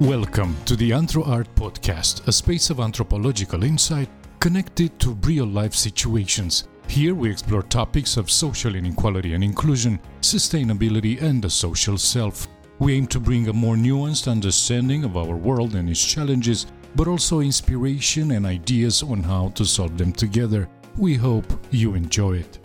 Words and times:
Welcome 0.00 0.56
to 0.64 0.76
the 0.76 0.92
Anthro 0.92 1.28
Art 1.28 1.54
Podcast, 1.54 2.26
a 2.26 2.32
space 2.32 2.70
of 2.70 2.80
anthropological 2.80 3.64
insight 3.64 4.08
connected 4.38 4.98
to 5.00 5.10
real 5.24 5.44
life 5.44 5.74
situations. 5.74 6.68
Here 6.88 7.14
we 7.14 7.30
explore 7.30 7.62
topics 7.62 8.16
of 8.16 8.30
social 8.30 8.76
inequality 8.76 9.34
and 9.34 9.44
inclusion, 9.44 10.00
sustainability, 10.22 11.20
and 11.20 11.42
the 11.42 11.50
social 11.50 11.98
self. 11.98 12.48
We 12.78 12.94
aim 12.94 13.08
to 13.08 13.20
bring 13.20 13.48
a 13.48 13.52
more 13.52 13.76
nuanced 13.76 14.26
understanding 14.26 15.04
of 15.04 15.18
our 15.18 15.36
world 15.36 15.74
and 15.74 15.90
its 15.90 16.02
challenges, 16.02 16.66
but 16.96 17.06
also 17.06 17.40
inspiration 17.40 18.30
and 18.30 18.46
ideas 18.46 19.02
on 19.02 19.22
how 19.22 19.50
to 19.50 19.66
solve 19.66 19.98
them 19.98 20.14
together. 20.14 20.66
We 20.96 21.16
hope 21.16 21.52
you 21.70 21.94
enjoy 21.94 22.38
it. 22.38 22.58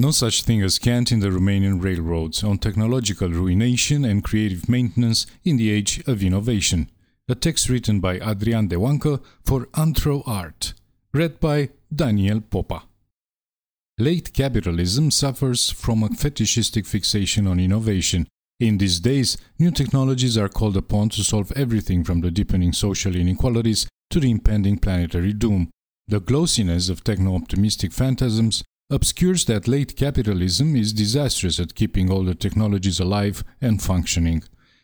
No 0.00 0.12
such 0.12 0.42
thing 0.44 0.62
as 0.62 0.78
cant 0.78 1.10
in 1.10 1.18
the 1.18 1.26
Romanian 1.26 1.82
railroads 1.82 2.44
on 2.44 2.58
technological 2.58 3.30
ruination 3.30 4.04
and 4.04 4.22
creative 4.22 4.68
maintenance 4.68 5.26
in 5.44 5.56
the 5.56 5.70
age 5.72 6.04
of 6.06 6.22
innovation. 6.22 6.88
A 7.28 7.34
text 7.34 7.68
written 7.68 7.98
by 7.98 8.20
Adrian 8.20 8.68
Deoancă 8.68 9.20
for 9.44 9.66
Anthro 9.74 10.22
Art. 10.24 10.74
Read 11.12 11.40
by 11.40 11.70
Daniel 11.92 12.40
Popa. 12.40 12.84
Late 13.98 14.32
capitalism 14.32 15.10
suffers 15.10 15.70
from 15.70 16.04
a 16.04 16.10
fetishistic 16.10 16.86
fixation 16.86 17.48
on 17.48 17.58
innovation. 17.58 18.28
In 18.60 18.78
these 18.78 19.00
days, 19.00 19.36
new 19.58 19.72
technologies 19.72 20.38
are 20.38 20.48
called 20.48 20.76
upon 20.76 21.08
to 21.08 21.24
solve 21.24 21.50
everything 21.56 22.04
from 22.04 22.20
the 22.20 22.30
deepening 22.30 22.72
social 22.72 23.16
inequalities 23.16 23.88
to 24.10 24.20
the 24.20 24.30
impending 24.30 24.78
planetary 24.78 25.32
doom. 25.32 25.70
The 26.06 26.20
glossiness 26.20 26.88
of 26.88 27.02
techno 27.02 27.34
optimistic 27.34 27.92
phantasms 27.92 28.62
obscures 28.90 29.44
that 29.44 29.68
late 29.68 29.96
capitalism 29.96 30.74
is 30.74 30.92
disastrous 30.92 31.60
at 31.60 31.74
keeping 31.74 32.10
older 32.10 32.34
technologies 32.34 33.00
alive 33.00 33.44
and 33.60 33.82
functioning. 33.82 34.42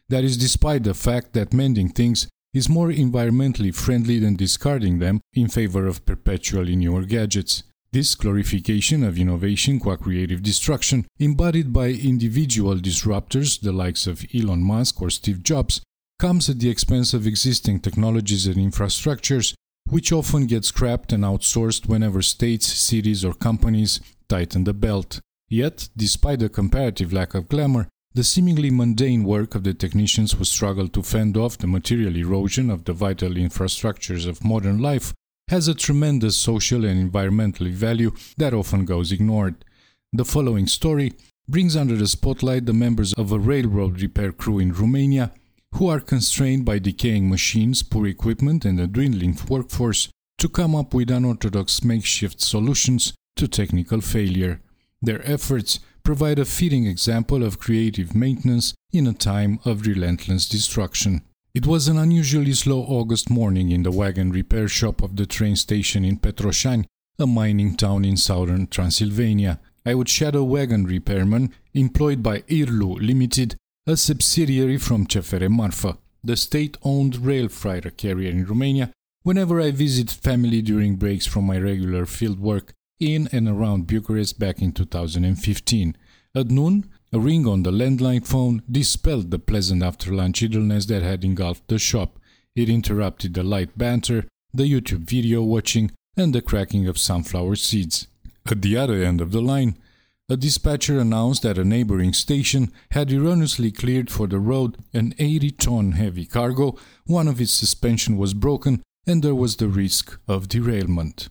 That 0.08 0.24
is 0.24 0.36
despite 0.36 0.84
the 0.84 0.94
fact 0.94 1.32
that 1.32 1.54
mending 1.54 1.88
things 1.88 2.28
is 2.52 2.68
more 2.68 2.88
environmentally 2.88 3.74
friendly 3.74 4.18
than 4.18 4.36
discarding 4.36 4.98
them 4.98 5.20
in 5.32 5.48
favor 5.48 5.86
of 5.86 6.04
perpetually 6.04 6.76
newer 6.76 7.04
gadgets. 7.04 7.62
This 7.92 8.14
glorification 8.14 9.02
of 9.04 9.18
innovation 9.18 9.80
qua 9.80 9.96
creative 9.96 10.42
destruction, 10.42 11.06
embodied 11.18 11.72
by 11.72 11.88
individual 11.88 12.76
disruptors, 12.76 13.60
the 13.60 13.72
likes 13.72 14.06
of 14.06 14.26
Elon 14.34 14.62
Musk 14.62 15.00
or 15.00 15.10
Steve 15.10 15.42
Jobs, 15.42 15.80
comes 16.18 16.50
at 16.50 16.58
the 16.58 16.68
expense 16.68 17.14
of 17.14 17.26
existing 17.26 17.80
technologies 17.80 18.46
and 18.46 18.56
infrastructures 18.56 19.54
which 19.88 20.12
often 20.12 20.46
get 20.46 20.64
scrapped 20.64 21.12
and 21.12 21.24
outsourced 21.24 21.86
whenever 21.86 22.22
states, 22.22 22.66
cities, 22.66 23.24
or 23.24 23.34
companies 23.34 24.00
tighten 24.28 24.64
the 24.64 24.74
belt. 24.74 25.20
Yet, 25.48 25.88
despite 25.96 26.38
the 26.40 26.48
comparative 26.48 27.12
lack 27.12 27.34
of 27.34 27.48
glamour, 27.48 27.88
the 28.14 28.24
seemingly 28.24 28.70
mundane 28.70 29.24
work 29.24 29.54
of 29.54 29.64
the 29.64 29.74
technicians 29.74 30.32
who 30.32 30.44
struggle 30.44 30.88
to 30.88 31.02
fend 31.02 31.36
off 31.36 31.58
the 31.58 31.66
material 31.66 32.16
erosion 32.16 32.70
of 32.70 32.84
the 32.84 32.92
vital 32.92 33.30
infrastructures 33.30 34.26
of 34.28 34.44
modern 34.44 34.78
life 34.78 35.12
has 35.48 35.68
a 35.68 35.74
tremendous 35.74 36.36
social 36.36 36.84
and 36.84 36.98
environmental 36.98 37.68
value 37.68 38.12
that 38.36 38.54
often 38.54 38.84
goes 38.84 39.12
ignored. 39.12 39.64
The 40.12 40.24
following 40.24 40.68
story 40.68 41.12
brings 41.48 41.76
under 41.76 41.96
the 41.96 42.06
spotlight 42.06 42.66
the 42.66 42.72
members 42.72 43.12
of 43.14 43.32
a 43.32 43.38
railroad 43.38 44.00
repair 44.00 44.32
crew 44.32 44.58
in 44.58 44.72
Romania 44.72 45.32
who 45.74 45.88
are 45.88 46.00
constrained 46.00 46.64
by 46.64 46.78
decaying 46.78 47.28
machines, 47.28 47.82
poor 47.82 48.06
equipment, 48.06 48.64
and 48.64 48.78
a 48.78 48.86
dwindling 48.86 49.36
workforce 49.48 50.08
to 50.38 50.48
come 50.48 50.74
up 50.74 50.94
with 50.94 51.10
unorthodox 51.10 51.82
makeshift 51.82 52.40
solutions 52.40 53.12
to 53.36 53.48
technical 53.48 54.00
failure. 54.00 54.60
Their 55.02 55.26
efforts 55.28 55.80
provide 56.04 56.38
a 56.38 56.44
fitting 56.44 56.86
example 56.86 57.42
of 57.42 57.58
creative 57.58 58.14
maintenance 58.14 58.74
in 58.92 59.06
a 59.06 59.12
time 59.12 59.58
of 59.64 59.86
relentless 59.86 60.48
destruction. 60.48 61.22
It 61.54 61.66
was 61.66 61.88
an 61.88 61.98
unusually 61.98 62.52
slow 62.52 62.80
August 62.82 63.30
morning 63.30 63.70
in 63.70 63.82
the 63.82 63.90
wagon 63.90 64.30
repair 64.30 64.68
shop 64.68 65.02
of 65.02 65.16
the 65.16 65.26
train 65.26 65.56
station 65.56 66.04
in 66.04 66.18
Petroșani, 66.18 66.84
a 67.18 67.26
mining 67.26 67.76
town 67.76 68.04
in 68.04 68.16
southern 68.16 68.66
Transylvania. 68.66 69.60
I 69.86 69.94
would 69.94 70.08
shadow 70.08 70.44
wagon 70.44 70.84
repairman 70.84 71.52
employed 71.72 72.22
by 72.22 72.40
Irlu 72.42 72.96
Limited 73.00 73.56
a 73.86 73.98
subsidiary 73.98 74.78
from 74.78 75.06
CFR 75.06 75.50
Marfa, 75.50 75.98
the 76.22 76.38
state-owned 76.38 77.18
rail 77.18 77.48
freighter 77.48 77.90
carrier 77.90 78.30
in 78.30 78.46
Romania, 78.46 78.90
whenever 79.24 79.60
I 79.60 79.72
visit 79.72 80.10
family 80.10 80.62
during 80.62 80.96
breaks 80.96 81.26
from 81.26 81.44
my 81.44 81.58
regular 81.58 82.06
field 82.06 82.40
work 82.40 82.72
in 82.98 83.28
and 83.30 83.46
around 83.46 83.86
Bucharest 83.86 84.38
back 84.38 84.62
in 84.62 84.72
2015. 84.72 85.96
At 86.34 86.50
noon, 86.50 86.88
a 87.12 87.20
ring 87.20 87.46
on 87.46 87.62
the 87.62 87.70
landline 87.70 88.26
phone 88.26 88.62
dispelled 88.70 89.30
the 89.30 89.38
pleasant 89.38 89.82
after-lunch 89.82 90.42
idleness 90.42 90.86
that 90.86 91.02
had 91.02 91.22
engulfed 91.22 91.68
the 91.68 91.78
shop. 91.78 92.18
It 92.56 92.70
interrupted 92.70 93.34
the 93.34 93.42
light 93.42 93.76
banter, 93.76 94.24
the 94.54 94.64
YouTube 94.64 95.10
video 95.10 95.42
watching, 95.42 95.90
and 96.16 96.34
the 96.34 96.40
cracking 96.40 96.88
of 96.88 96.96
sunflower 96.96 97.56
seeds. 97.56 98.06
At 98.50 98.62
the 98.62 98.78
other 98.78 99.02
end 99.02 99.20
of 99.20 99.32
the 99.32 99.42
line, 99.42 99.76
a 100.28 100.36
dispatcher 100.36 100.98
announced 100.98 101.42
that 101.42 101.58
a 101.58 101.64
neighboring 101.64 102.12
station 102.14 102.72
had 102.92 103.12
erroneously 103.12 103.70
cleared 103.70 104.10
for 104.10 104.26
the 104.26 104.38
road 104.38 104.78
an 104.94 105.14
80 105.18 105.50
ton 105.52 105.92
heavy 105.92 106.24
cargo, 106.24 106.76
one 107.04 107.28
of 107.28 107.40
its 107.40 107.52
suspension 107.52 108.16
was 108.16 108.32
broken, 108.32 108.82
and 109.06 109.22
there 109.22 109.34
was 109.34 109.56
the 109.56 109.68
risk 109.68 110.18
of 110.26 110.48
derailment. 110.48 111.28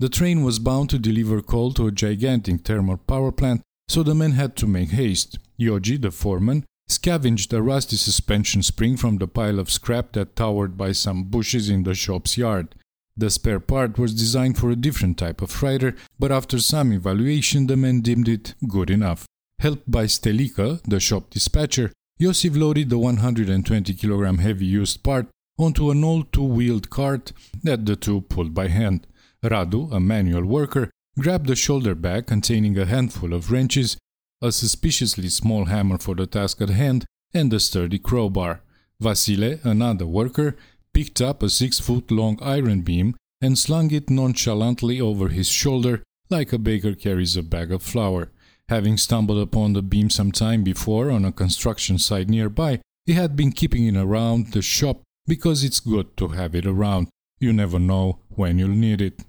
The 0.00 0.08
train 0.08 0.42
was 0.42 0.58
bound 0.58 0.90
to 0.90 0.98
deliver 0.98 1.42
coal 1.42 1.72
to 1.74 1.86
a 1.86 1.92
gigantic 1.92 2.62
thermal 2.62 2.96
power 2.96 3.30
plant, 3.30 3.62
so 3.88 4.02
the 4.02 4.14
men 4.14 4.32
had 4.32 4.56
to 4.56 4.66
make 4.66 4.90
haste. 4.90 5.38
Ioji, 5.60 6.00
the 6.00 6.10
foreman, 6.10 6.64
scavenged 6.88 7.52
a 7.52 7.60
rusty 7.60 7.96
suspension 7.96 8.62
spring 8.62 8.96
from 8.96 9.18
the 9.18 9.28
pile 9.28 9.58
of 9.58 9.70
scrap 9.70 10.12
that 10.12 10.36
towered 10.36 10.78
by 10.78 10.92
some 10.92 11.24
bushes 11.24 11.68
in 11.68 11.82
the 11.82 11.94
shop's 11.94 12.38
yard. 12.38 12.74
The 13.18 13.30
spare 13.30 13.58
part 13.58 13.98
was 13.98 14.14
designed 14.14 14.58
for 14.58 14.70
a 14.70 14.76
different 14.76 15.18
type 15.18 15.42
of 15.42 15.60
rider, 15.60 15.96
but 16.20 16.30
after 16.30 16.60
some 16.60 16.92
evaluation, 16.92 17.66
the 17.66 17.76
men 17.76 18.00
deemed 18.00 18.28
it 18.28 18.54
good 18.68 18.90
enough. 18.90 19.26
Helped 19.58 19.90
by 19.90 20.04
Stelica, 20.04 20.80
the 20.84 21.00
shop 21.00 21.28
dispatcher, 21.30 21.90
Iosif 22.20 22.56
loaded 22.56 22.90
the 22.90 22.98
120 22.98 23.92
kg 23.94 24.38
heavy 24.38 24.66
used 24.66 25.02
part 25.02 25.26
onto 25.58 25.90
an 25.90 26.04
old 26.04 26.32
two 26.32 26.44
wheeled 26.44 26.90
cart 26.90 27.32
that 27.64 27.86
the 27.86 27.96
two 27.96 28.20
pulled 28.20 28.54
by 28.54 28.68
hand. 28.68 29.08
Radu, 29.42 29.92
a 29.92 29.98
manual 29.98 30.44
worker, 30.44 30.88
grabbed 31.18 31.50
a 31.50 31.56
shoulder 31.56 31.96
bag 31.96 32.26
containing 32.26 32.78
a 32.78 32.86
handful 32.86 33.32
of 33.32 33.50
wrenches, 33.50 33.96
a 34.40 34.52
suspiciously 34.52 35.28
small 35.28 35.64
hammer 35.64 35.98
for 35.98 36.14
the 36.14 36.26
task 36.26 36.60
at 36.62 36.70
hand, 36.70 37.04
and 37.34 37.52
a 37.52 37.58
sturdy 37.58 37.98
crowbar. 37.98 38.60
Vasile, 39.00 39.58
another 39.64 40.06
worker, 40.06 40.56
picked 40.98 41.20
up 41.20 41.44
a 41.44 41.48
six 41.48 41.78
foot 41.78 42.10
long 42.10 42.36
iron 42.42 42.80
beam 42.80 43.14
and 43.40 43.56
slung 43.56 43.88
it 43.92 44.10
nonchalantly 44.10 45.00
over 45.00 45.28
his 45.28 45.48
shoulder 45.48 46.02
like 46.28 46.52
a 46.52 46.58
baker 46.58 46.92
carries 46.92 47.36
a 47.36 47.42
bag 47.44 47.70
of 47.70 47.84
flour. 47.84 48.32
Having 48.68 48.96
stumbled 48.96 49.38
upon 49.38 49.74
the 49.74 49.80
beam 49.80 50.10
some 50.10 50.32
time 50.32 50.64
before 50.64 51.08
on 51.12 51.24
a 51.24 51.30
construction 51.30 52.00
site 52.00 52.28
nearby, 52.28 52.80
he 53.06 53.12
had 53.12 53.36
been 53.36 53.52
keeping 53.52 53.86
it 53.86 53.96
around 53.96 54.50
the 54.50 54.60
shop 54.60 55.02
because 55.24 55.62
it's 55.62 55.78
good 55.78 56.16
to 56.16 56.28
have 56.38 56.56
it 56.56 56.66
around. 56.66 57.06
You 57.38 57.52
never 57.52 57.78
know 57.78 58.18
when 58.30 58.58
you'll 58.58 58.82
need 58.86 59.00
it. 59.00 59.20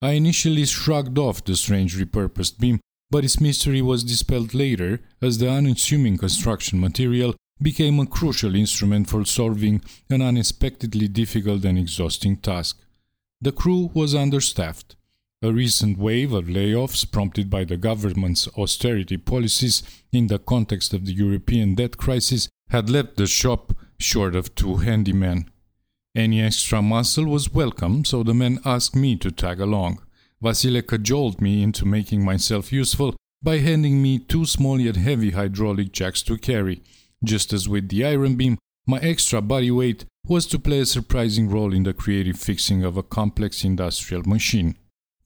I 0.00 0.12
initially 0.12 0.64
shrugged 0.64 1.18
off 1.18 1.44
the 1.44 1.56
strange 1.56 1.98
repurposed 1.98 2.60
beam, 2.60 2.78
but 3.10 3.24
its 3.24 3.40
mystery 3.40 3.82
was 3.82 4.04
dispelled 4.04 4.54
later 4.54 5.00
as 5.20 5.38
the 5.38 5.50
unassuming 5.50 6.18
construction 6.18 6.78
material 6.78 7.34
became 7.60 8.00
a 8.00 8.06
crucial 8.06 8.54
instrument 8.54 9.08
for 9.08 9.24
solving 9.24 9.82
an 10.10 10.22
unexpectedly 10.22 11.08
difficult 11.08 11.64
and 11.64 11.78
exhausting 11.78 12.36
task. 12.36 12.80
The 13.40 13.52
crew 13.52 13.90
was 13.94 14.14
understaffed. 14.14 14.96
A 15.42 15.52
recent 15.52 15.98
wave 15.98 16.32
of 16.32 16.46
layoffs 16.46 17.10
prompted 17.10 17.50
by 17.50 17.64
the 17.64 17.76
government's 17.76 18.48
austerity 18.56 19.18
policies 19.18 19.82
in 20.10 20.28
the 20.28 20.38
context 20.38 20.94
of 20.94 21.04
the 21.04 21.12
European 21.12 21.74
debt 21.74 21.98
crisis 21.98 22.48
had 22.70 22.88
left 22.88 23.16
the 23.16 23.26
shop 23.26 23.74
short 23.98 24.34
of 24.34 24.54
two 24.54 24.76
handymen. 24.76 25.46
Any 26.16 26.40
extra 26.40 26.80
muscle 26.80 27.26
was 27.26 27.52
welcome, 27.52 28.04
so 28.04 28.22
the 28.22 28.34
men 28.34 28.60
asked 28.64 28.96
me 28.96 29.16
to 29.16 29.30
tag 29.30 29.60
along. 29.60 30.00
Vasile 30.40 30.82
cajoled 30.82 31.40
me 31.40 31.62
into 31.62 31.84
making 31.84 32.24
myself 32.24 32.72
useful 32.72 33.14
by 33.42 33.58
handing 33.58 34.00
me 34.00 34.18
two 34.18 34.46
small 34.46 34.80
yet 34.80 34.96
heavy 34.96 35.32
hydraulic 35.32 35.92
jacks 35.92 36.22
to 36.22 36.38
carry. 36.38 36.82
Just 37.24 37.52
as 37.52 37.68
with 37.68 37.88
the 37.88 38.04
iron 38.04 38.36
beam, 38.36 38.58
my 38.86 38.98
extra 38.98 39.40
body 39.40 39.70
weight 39.70 40.04
was 40.26 40.46
to 40.46 40.58
play 40.58 40.80
a 40.80 40.86
surprising 40.86 41.48
role 41.48 41.72
in 41.72 41.84
the 41.84 41.94
creative 41.94 42.38
fixing 42.38 42.84
of 42.84 42.96
a 42.96 43.02
complex 43.02 43.64
industrial 43.64 44.22
machine. 44.24 44.76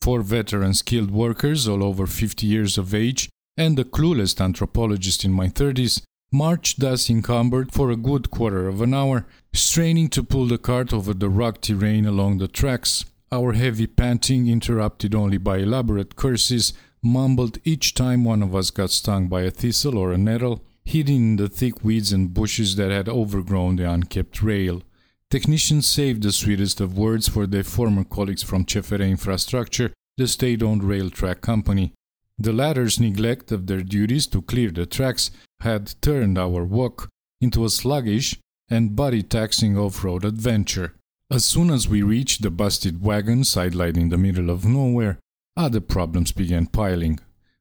Four 0.01 0.23
veteran 0.23 0.75
skilled 0.75 1.11
workers, 1.11 1.67
all 1.67 1.83
over 1.83 2.07
50 2.07 2.47
years 2.47 2.79
of 2.79 2.95
age, 2.95 3.29
and 3.57 3.79
a 3.79 3.85
clueless 3.85 4.41
anthropologist 4.41 5.25
in 5.25 5.33
my 5.33 5.49
30s, 5.49 6.03
marched 6.31 6.79
thus 6.79 7.11
encumbered 7.11 7.73
for 7.73 7.91
a 7.91 7.97
good 7.97 8.31
quarter 8.31 8.69
of 8.69 8.81
an 8.81 8.95
hour, 8.95 9.27
straining 9.53 10.09
to 10.11 10.23
pull 10.23 10.47
the 10.47 10.59
cart 10.59 10.93
over 10.93 11.13
the 11.13 11.29
rock 11.29 11.61
terrain 11.61 12.07
along 12.07 12.39
the 12.39 12.49
tracks, 12.49 13.05
our 13.33 13.55
heavy 13.55 13.87
panting, 13.87 14.47
interrupted 14.49 15.15
only 15.15 15.39
by 15.39 15.59
elaborate 15.59 16.15
curses, 16.17 16.73
mumbled 17.03 17.59
each 17.65 17.95
time 17.95 18.25
one 18.25 18.43
of 18.43 18.55
us 18.55 18.71
got 18.71 18.91
stung 18.91 19.29
by 19.29 19.43
a 19.43 19.51
thistle 19.51 19.99
or 19.99 20.13
a 20.13 20.19
nettle, 20.19 20.63
hidden 20.89 21.15
in 21.15 21.37
the 21.37 21.49
thick 21.49 21.85
weeds 21.85 22.13
and 22.13 22.33
bushes 22.33 22.77
that 22.77 22.91
had 22.91 23.09
overgrown 23.09 23.77
the 23.77 23.91
unkept 23.91 24.43
rail. 24.43 24.83
Technicians 25.31 25.87
saved 25.87 26.23
the 26.23 26.33
sweetest 26.33 26.81
of 26.81 26.97
words 26.97 27.29
for 27.29 27.47
their 27.47 27.63
former 27.63 28.05
colleagues 28.05 28.43
from 28.43 28.65
CFR 28.65 29.07
Infrastructure, 29.07 29.93
the 30.17 30.27
state 30.27 30.63
owned 30.63 30.83
rail 30.83 31.11
track 31.11 31.43
company. 31.43 31.93
The 32.39 32.55
latter's 32.55 32.99
neglect 32.99 33.53
of 33.53 33.67
their 33.67 33.83
duties 33.83 34.27
to 34.29 34.41
clear 34.41 34.71
the 34.71 34.87
tracks 34.87 35.31
had 35.61 35.95
turned 36.01 36.39
our 36.39 36.65
walk 36.65 37.09
into 37.41 37.67
a 37.67 37.69
sluggish 37.69 38.39
and 38.71 38.97
body 38.97 39.23
taxing 39.23 39.77
off 39.77 40.03
road 40.03 40.25
adventure. 40.25 40.95
As 41.31 41.45
soon 41.45 41.71
as 41.71 41.87
we 41.87 42.03
reached 42.03 42.41
the 42.41 42.51
busted 42.51 43.03
wagon 43.03 43.45
sidelight 43.45 43.99
in 43.99 44.09
the 44.09 44.17
middle 44.17 44.49
of 44.49 44.65
nowhere, 44.65 45.19
other 45.55 45.81
problems 45.81 46.33
began 46.33 46.67
piling. 46.67 47.21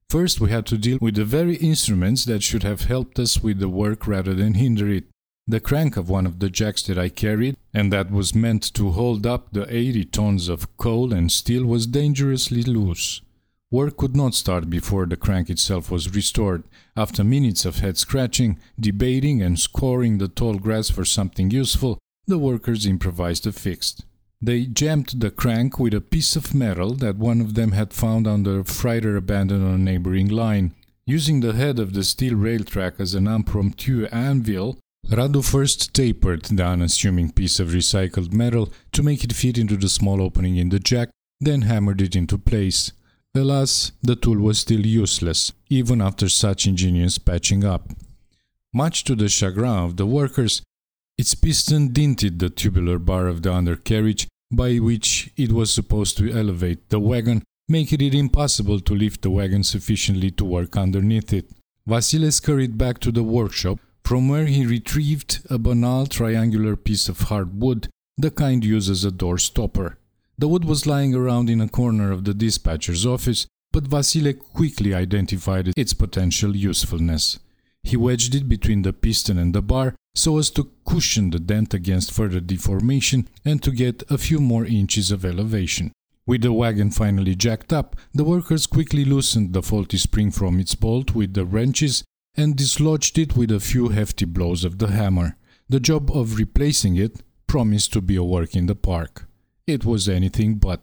First, 0.10 0.40
we 0.40 0.50
had 0.50 0.66
to 0.68 0.78
deal 0.78 1.00
with 1.02 1.16
the 1.16 1.26
very 1.26 1.58
instruments 1.58 2.24
that 2.26 2.42
should 2.42 2.64
have 2.64 2.84
helped 2.84 3.20
us 3.20 3.44
with 3.44 3.60
the 3.60 3.68
work 3.68 4.08
rather 4.08 4.34
than 4.34 4.54
hinder 4.54 4.88
it. 4.88 5.04
The 5.46 5.60
crank 5.60 5.98
of 5.98 6.10
one 6.10 6.26
of 6.26 6.40
the 6.40 6.50
jacks 6.50 6.82
that 6.84 6.98
I 6.98 7.10
carried, 7.10 7.58
and 7.74 7.92
that 7.92 8.10
was 8.10 8.34
meant 8.34 8.74
to 8.76 8.92
hold 8.92 9.26
up 9.26 9.52
the 9.52 9.66
80 9.74 10.06
tons 10.06 10.48
of 10.48 10.78
coal 10.78 11.12
and 11.12 11.30
steel, 11.30 11.66
was 11.66 11.88
dangerously 11.88 12.64
loose. 12.64 13.22
Work 13.70 13.98
could 13.98 14.16
not 14.16 14.34
start 14.34 14.70
before 14.70 15.06
the 15.06 15.18
crank 15.18 15.50
itself 15.50 15.92
was 15.92 16.16
restored. 16.16 16.64
After 16.96 17.26
minutes 17.26 17.66
of 17.66 17.80
head 17.80 17.98
scratching, 17.98 18.60
debating, 18.80 19.42
and 19.42 19.60
scoring 19.60 20.20
the 20.20 20.30
tall 20.30 20.56
grass 20.56 20.90
for 20.90 21.04
something 21.04 21.52
useful, 21.52 21.98
the 22.28 22.38
workers 22.38 22.86
improvised 22.86 23.46
a 23.46 23.52
fix. 23.52 24.02
They 24.42 24.66
jammed 24.66 25.14
the 25.18 25.32
crank 25.32 25.80
with 25.80 25.94
a 25.94 26.02
piece 26.02 26.36
of 26.36 26.54
metal 26.54 26.94
that 26.96 27.18
one 27.18 27.42
of 27.42 27.56
them 27.56 27.72
had 27.72 27.94
found 27.94 28.28
under 28.28 28.60
a 28.60 28.64
freighter 28.64 29.16
abandoned 29.16 29.66
on 29.66 29.74
a 29.74 29.78
neighboring 29.78 30.28
line. 30.28 30.74
Using 31.08 31.40
the 31.40 31.54
head 31.54 31.80
of 31.80 31.94
the 31.94 32.04
steel 32.04 32.36
rail 32.36 32.64
track 32.64 32.96
as 33.00 33.16
an 33.16 33.28
impromptu 33.28 34.06
anvil, 34.08 34.78
Radu 35.10 35.44
first 35.44 35.94
tapered 35.94 36.44
the 36.44 36.66
unassuming 36.66 37.32
piece 37.32 37.60
of 37.60 37.70
recycled 37.70 38.34
metal 38.34 38.72
to 38.92 39.02
make 39.02 39.24
it 39.24 39.34
fit 39.34 39.58
into 39.58 39.78
the 39.78 39.90
small 39.90 40.22
opening 40.22 40.58
in 40.58 40.70
the 40.70 40.80
jack, 40.80 41.10
then 41.40 41.62
hammered 41.62 42.02
it 42.02 42.16
into 42.16 42.38
place. 42.38 42.92
Alas, 43.34 43.94
the 44.04 44.16
tool 44.16 44.38
was 44.38 44.60
still 44.60 44.86
useless, 44.86 45.54
even 45.70 46.02
after 46.02 46.28
such 46.28 46.68
ingenious 46.68 47.18
patching 47.18 47.64
up. 47.64 47.90
Much 48.74 49.04
to 49.06 49.16
the 49.16 49.30
chagrin 49.30 49.86
of 49.86 49.96
the 49.96 50.06
workers, 50.06 50.62
its 51.18 51.34
piston 51.34 51.90
dinted 51.90 52.40
the 52.40 52.50
tubular 52.50 53.00
bar 53.00 53.28
of 53.28 53.42
the 53.42 53.52
undercarriage 53.52 54.28
by 54.52 54.78
which 54.78 55.32
it 55.36 55.52
was 55.52 55.74
supposed 55.74 56.18
to 56.18 56.32
elevate 56.32 56.90
the 56.90 57.00
wagon, 57.00 57.44
making 57.68 58.02
it 58.02 58.14
impossible 58.14 58.80
to 58.80 58.96
lift 58.96 59.22
the 59.22 59.30
wagon 59.30 59.64
sufficiently 59.64 60.32
to 60.32 60.46
work 60.46 60.78
underneath 60.78 61.34
it. 61.34 61.50
Vasile 61.86 62.32
scurried 62.32 62.78
back 62.78 63.00
to 63.00 63.12
the 63.12 63.24
workshop, 63.24 63.80
from 64.06 64.30
where 64.30 64.46
he 64.46 64.66
retrieved 64.66 65.42
a 65.50 65.58
banal 65.58 66.06
triangular 66.06 66.76
piece 66.76 67.10
of 67.10 67.20
hard 67.22 67.60
wood, 67.60 67.90
the 68.18 68.32
kind 68.32 68.64
used 68.64 68.90
as 68.90 69.04
a 69.04 69.12
door 69.12 69.38
stopper. 69.38 69.98
The 70.38 70.48
wood 70.48 70.66
was 70.66 70.86
lying 70.86 71.16
around 71.16 71.50
in 71.50 71.60
a 71.60 71.68
corner 71.68 72.12
of 72.12 72.24
the 72.24 72.34
dispatcher's 72.34 73.06
office, 73.06 73.48
but 73.72 73.88
Vasile 73.88 74.34
quickly 74.34 74.94
identified 74.94 75.74
its 75.76 75.94
potential 75.94 76.56
usefulness. 76.56 77.40
He 77.88 77.96
wedged 77.96 78.36
it 78.36 78.50
between 78.50 78.82
the 78.82 78.92
piston 78.92 79.38
and 79.38 79.56
the 79.56 79.62
bar 79.62 79.96
so 80.14 80.38
as 80.40 80.50
to 80.50 80.70
cushion 80.86 81.30
the 81.30 81.40
dent 81.40 81.74
against 81.74 82.12
further 82.12 82.42
deformation 82.42 83.30
and 83.46 83.64
to 83.64 83.72
get 83.72 84.04
a 84.10 84.18
few 84.18 84.42
more 84.42 84.66
inches 84.66 85.10
of 85.10 85.24
elevation. 85.24 85.94
With 86.26 86.42
the 86.42 86.52
wagon 86.52 86.92
finally 86.92 87.34
jacked 87.34 87.72
up, 87.72 87.96
the 88.14 88.26
workers 88.26 88.68
quickly 88.68 89.06
loosened 89.06 89.54
the 89.54 89.64
faulty 89.64 89.98
spring 89.98 90.32
from 90.32 90.60
its 90.60 90.76
bolt 90.76 91.16
with 91.16 91.34
the 91.34 91.46
wrenches 91.46 92.04
and 92.36 92.58
dislodged 92.58 93.18
it 93.18 93.38
with 93.38 93.52
a 93.52 93.62
few 93.62 93.88
hefty 93.88 94.26
blows 94.26 94.66
of 94.66 94.80
the 94.80 94.88
hammer. 94.88 95.38
The 95.70 95.80
job 95.80 96.12
of 96.12 96.36
replacing 96.36 96.98
it 96.98 97.24
promised 97.48 97.94
to 97.94 98.02
be 98.02 98.18
a 98.18 98.24
work 98.24 98.54
in 98.54 98.66
the 98.66 98.76
park. 98.76 99.30
It 99.66 99.86
was 99.86 100.10
anything 100.10 100.56
but. 100.56 100.82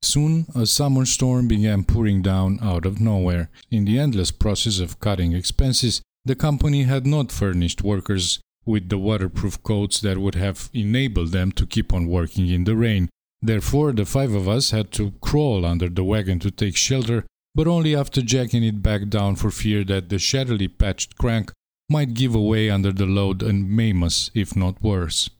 Soon 0.00 0.46
a 0.54 0.64
summer 0.64 1.06
storm 1.06 1.48
began 1.48 1.82
pouring 1.82 2.22
down 2.22 2.60
out 2.62 2.86
of 2.86 3.00
nowhere. 3.00 3.50
In 3.68 3.84
the 3.84 3.98
endless 3.98 4.30
process 4.30 4.78
of 4.78 5.00
cutting 5.00 5.32
expenses, 5.32 6.00
the 6.24 6.34
company 6.34 6.82
had 6.82 7.06
not 7.06 7.32
furnished 7.32 7.82
workers 7.82 8.40
with 8.66 8.88
the 8.88 8.98
waterproof 8.98 9.62
coats 9.62 10.00
that 10.00 10.18
would 10.18 10.34
have 10.34 10.68
enabled 10.72 11.32
them 11.32 11.50
to 11.52 11.66
keep 11.66 11.92
on 11.92 12.06
working 12.06 12.48
in 12.48 12.64
the 12.64 12.76
rain. 12.76 13.08
Therefore, 13.42 13.92
the 13.92 14.04
five 14.04 14.34
of 14.34 14.48
us 14.48 14.70
had 14.70 14.92
to 14.92 15.12
crawl 15.22 15.64
under 15.64 15.88
the 15.88 16.04
wagon 16.04 16.38
to 16.40 16.50
take 16.50 16.76
shelter, 16.76 17.24
but 17.54 17.66
only 17.66 17.96
after 17.96 18.20
jacking 18.20 18.62
it 18.62 18.82
back 18.82 19.08
down 19.08 19.36
for 19.36 19.50
fear 19.50 19.82
that 19.84 20.10
the 20.10 20.18
shattily 20.18 20.68
patched 20.68 21.16
crank 21.16 21.52
might 21.88 22.14
give 22.14 22.34
away 22.34 22.70
under 22.70 22.92
the 22.92 23.06
load 23.06 23.42
and 23.42 23.70
maim 23.70 24.02
us, 24.02 24.30
if 24.34 24.54
not 24.54 24.80
worse. 24.82 25.30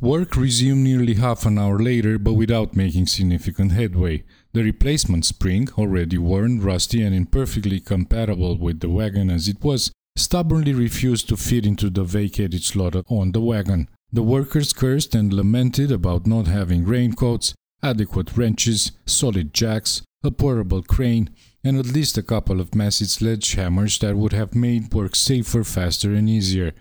Work 0.00 0.34
resumed 0.34 0.82
nearly 0.82 1.14
half 1.14 1.46
an 1.46 1.58
hour 1.58 1.78
later, 1.78 2.18
but 2.18 2.32
without 2.32 2.74
making 2.74 3.06
significant 3.06 3.70
headway. 3.70 4.24
The 4.52 4.64
replacement 4.64 5.24
spring, 5.24 5.68
already 5.78 6.18
worn, 6.18 6.60
rusty, 6.60 7.02
and 7.02 7.14
imperfectly 7.14 7.78
compatible 7.78 8.58
with 8.58 8.80
the 8.80 8.88
wagon 8.88 9.30
as 9.30 9.46
it 9.46 9.62
was, 9.62 9.92
stubbornly 10.16 10.72
refused 10.72 11.28
to 11.28 11.36
fit 11.36 11.66
into 11.66 11.90
the 11.90 12.04
vacated 12.04 12.62
slot 12.62 12.96
on 13.08 13.32
the 13.32 13.40
wagon. 13.40 13.88
The 14.12 14.22
workers 14.22 14.72
cursed 14.72 15.14
and 15.14 15.32
lamented 15.32 15.90
about 15.90 16.26
not 16.26 16.46
having 16.46 16.84
raincoats, 16.84 17.54
adequate 17.82 18.36
wrenches, 18.36 18.92
solid 19.06 19.54
jacks, 19.54 20.02
a 20.22 20.30
portable 20.30 20.82
crane, 20.82 21.30
and 21.64 21.78
at 21.78 21.86
least 21.86 22.18
a 22.18 22.22
couple 22.22 22.60
of 22.60 22.74
massive 22.74 23.08
sledgehammers 23.08 23.98
that 24.00 24.16
would 24.16 24.32
have 24.32 24.54
made 24.54 24.92
work 24.92 25.16
safer, 25.16 25.64
faster, 25.64 26.12
and 26.12 26.28
easier. 26.28 26.72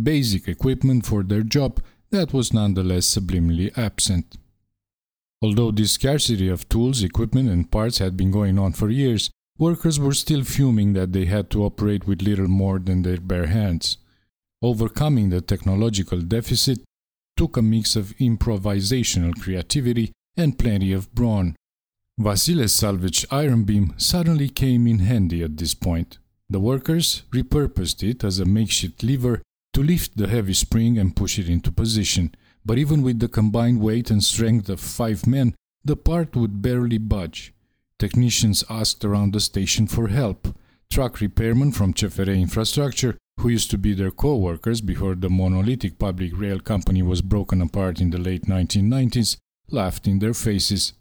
Basic 0.00 0.46
equipment 0.48 1.06
for 1.06 1.22
their 1.22 1.42
job 1.42 1.80
that 2.10 2.32
was 2.32 2.52
nonetheless 2.52 3.06
sublimely 3.06 3.72
absent. 3.76 4.36
Although 5.42 5.70
this 5.70 5.92
scarcity 5.92 6.48
of 6.48 6.68
tools, 6.68 7.02
equipment, 7.02 7.48
and 7.48 7.70
parts 7.70 7.98
had 7.98 8.16
been 8.16 8.30
going 8.30 8.58
on 8.58 8.72
for 8.72 8.88
years, 8.88 9.30
Workers 9.58 9.98
were 9.98 10.12
still 10.12 10.44
fuming 10.44 10.92
that 10.92 11.12
they 11.12 11.24
had 11.24 11.48
to 11.50 11.64
operate 11.64 12.06
with 12.06 12.20
little 12.20 12.48
more 12.48 12.78
than 12.78 13.02
their 13.02 13.20
bare 13.20 13.46
hands. 13.46 13.96
Overcoming 14.60 15.30
the 15.30 15.40
technological 15.40 16.20
deficit 16.20 16.80
took 17.38 17.56
a 17.56 17.62
mix 17.62 17.96
of 17.96 18.14
improvisational 18.18 19.34
creativity 19.40 20.12
and 20.36 20.58
plenty 20.58 20.92
of 20.92 21.14
brawn. 21.14 21.56
Vasile's 22.18 22.74
salvaged 22.74 23.26
iron 23.30 23.64
beam 23.64 23.94
suddenly 23.96 24.48
came 24.50 24.86
in 24.86 24.98
handy 24.98 25.42
at 25.42 25.56
this 25.56 25.74
point. 25.74 26.18
The 26.50 26.60
workers 26.60 27.22
repurposed 27.30 28.08
it 28.08 28.24
as 28.24 28.38
a 28.38 28.44
makeshift 28.44 29.02
lever 29.02 29.42
to 29.72 29.82
lift 29.82 30.16
the 30.16 30.28
heavy 30.28 30.54
spring 30.54 30.98
and 30.98 31.16
push 31.16 31.38
it 31.38 31.48
into 31.48 31.72
position, 31.72 32.34
but 32.64 32.78
even 32.78 33.02
with 33.02 33.20
the 33.20 33.28
combined 33.28 33.80
weight 33.80 34.10
and 34.10 34.22
strength 34.22 34.68
of 34.68 34.80
five 34.80 35.26
men, 35.26 35.54
the 35.84 35.96
part 35.96 36.36
would 36.36 36.60
barely 36.62 36.98
budge. 36.98 37.52
Technicians 37.98 38.62
asked 38.68 39.06
around 39.06 39.32
the 39.32 39.40
station 39.40 39.86
for 39.86 40.08
help. 40.08 40.54
Truck 40.90 41.16
repairmen 41.16 41.74
from 41.74 41.94
CFR 41.94 42.38
Infrastructure, 42.38 43.16
who 43.40 43.48
used 43.48 43.70
to 43.70 43.78
be 43.78 43.94
their 43.94 44.10
co-workers 44.10 44.82
before 44.82 45.14
the 45.14 45.30
monolithic 45.30 45.98
public 45.98 46.38
rail 46.38 46.60
company 46.60 47.02
was 47.02 47.22
broken 47.22 47.62
apart 47.62 47.98
in 48.02 48.10
the 48.10 48.18
late 48.18 48.44
1990s, 48.44 49.38
laughed 49.70 50.06
in 50.06 50.18
their 50.18 50.34
faces. 50.34 50.92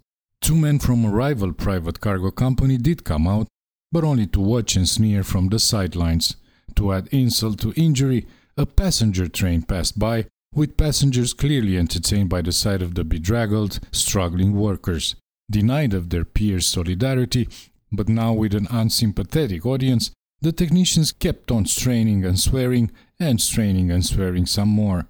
Two 0.41 0.55
men 0.55 0.79
from 0.79 1.03
a 1.03 1.09
rival 1.09 1.51
private 1.51 1.99
cargo 1.99 2.31
company 2.31 2.77
did 2.77 3.03
come 3.03 3.27
out, 3.27 3.47
but 3.91 4.05
only 4.05 4.27
to 4.27 4.39
watch 4.39 4.77
and 4.77 4.87
sneer 4.87 5.23
from 5.23 5.49
the 5.49 5.59
sidelines. 5.59 6.37
To 6.75 6.93
add 6.93 7.09
insult 7.11 7.59
to 7.59 7.73
injury, 7.75 8.25
a 8.57 8.65
passenger 8.65 9.27
train 9.27 9.63
passed 9.63 9.99
by, 9.99 10.27
with 10.53 10.77
passengers 10.77 11.33
clearly 11.33 11.77
entertained 11.77 12.29
by 12.29 12.41
the 12.41 12.53
sight 12.53 12.81
of 12.81 12.95
the 12.95 13.03
bedraggled, 13.03 13.81
struggling 13.91 14.53
workers 14.53 15.15
denied 15.49 15.93
of 15.93 16.09
their 16.09 16.25
peers' 16.25 16.67
solidarity, 16.67 17.47
but 17.91 18.09
now 18.09 18.33
with 18.33 18.53
an 18.53 18.67
unsympathetic 18.69 19.65
audience, 19.65 20.11
the 20.41 20.51
technicians 20.51 21.11
kept 21.11 21.51
on 21.51 21.65
straining 21.65 22.25
and 22.25 22.39
swearing, 22.39 22.91
and 23.19 23.41
straining 23.41 23.91
and 23.91 24.05
swearing 24.05 24.45
some 24.45 24.69
more. 24.69 25.07